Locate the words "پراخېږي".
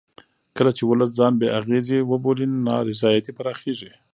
3.37-3.91